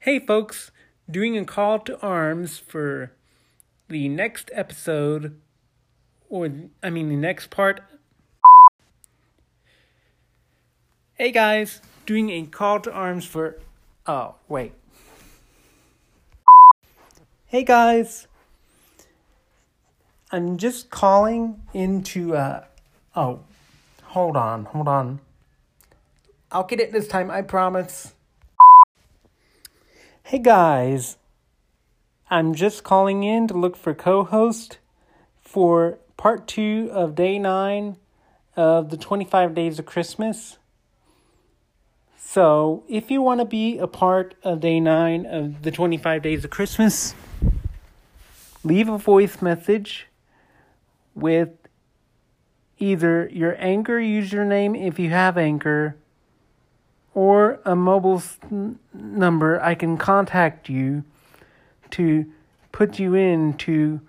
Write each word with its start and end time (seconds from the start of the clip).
Hey, 0.00 0.18
folks, 0.18 0.70
doing 1.10 1.38
a 1.38 1.46
call 1.46 1.78
to 1.78 1.98
arms 2.00 2.58
for 2.58 3.12
the 3.88 4.06
next 4.10 4.50
episode, 4.52 5.40
or 6.28 6.50
I 6.82 6.90
mean, 6.90 7.08
the 7.08 7.16
next 7.16 7.48
part. 7.48 7.80
Hey, 11.14 11.32
guys, 11.32 11.80
doing 12.04 12.28
a 12.28 12.44
call 12.44 12.80
to 12.80 12.92
arms 12.92 13.24
for. 13.24 13.58
Oh, 14.06 14.34
wait. 14.46 14.74
Hey, 17.46 17.64
guys. 17.64 18.26
I'm 20.30 20.58
just 20.58 20.90
calling 20.90 21.62
into. 21.72 22.36
Uh, 22.36 22.64
oh, 23.16 23.40
hold 24.02 24.36
on, 24.36 24.66
hold 24.66 24.86
on. 24.86 25.20
I'll 26.50 26.64
get 26.64 26.80
it 26.80 26.92
this 26.92 27.06
time, 27.06 27.30
I 27.30 27.42
promise. 27.42 28.14
Hey 30.22 30.38
guys, 30.38 31.18
I'm 32.30 32.54
just 32.54 32.84
calling 32.84 33.22
in 33.22 33.48
to 33.48 33.54
look 33.54 33.76
for 33.76 33.92
co 33.94 34.24
host 34.24 34.78
for 35.42 35.98
part 36.16 36.46
two 36.46 36.88
of 36.90 37.14
day 37.14 37.38
nine 37.38 37.96
of 38.56 38.88
the 38.88 38.96
25 38.96 39.54
Days 39.54 39.78
of 39.78 39.84
Christmas. 39.84 40.56
So, 42.18 42.84
if 42.88 43.10
you 43.10 43.22
want 43.22 43.40
to 43.40 43.46
be 43.46 43.78
a 43.78 43.86
part 43.86 44.34
of 44.42 44.60
day 44.60 44.80
nine 44.80 45.26
of 45.26 45.62
the 45.62 45.70
25 45.70 46.22
Days 46.22 46.44
of 46.44 46.50
Christmas, 46.50 47.14
leave 48.64 48.88
a 48.88 48.98
voice 48.98 49.42
message 49.42 50.08
with 51.14 51.50
either 52.78 53.28
your 53.32 53.54
Anchor 53.58 53.98
username 53.98 54.78
if 54.78 54.98
you 54.98 55.10
have 55.10 55.36
Anchor 55.36 55.96
or 57.18 57.58
a 57.64 57.74
mobile 57.74 58.22
number, 58.94 59.60
I 59.60 59.74
can 59.74 59.96
contact 59.96 60.68
you 60.68 61.02
to 61.90 62.24
put 62.70 63.00
you 63.00 63.16
into 63.16 64.00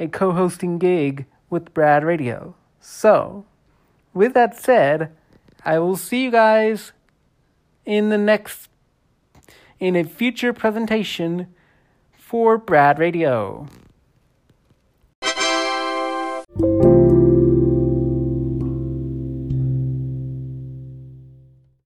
a 0.00 0.08
co 0.08 0.32
hosting 0.32 0.78
gig 0.78 1.26
with 1.50 1.72
Brad 1.72 2.02
Radio. 2.02 2.56
So, 2.80 3.44
with 4.12 4.34
that 4.34 4.58
said, 4.58 5.12
I 5.64 5.78
will 5.78 5.94
see 5.94 6.24
you 6.24 6.32
guys 6.32 6.90
in 7.86 8.08
the 8.08 8.18
next, 8.18 8.68
in 9.78 9.94
a 9.94 10.02
future 10.02 10.52
presentation 10.52 11.46
for 12.12 12.58
Brad 12.58 12.98
Radio. 12.98 13.68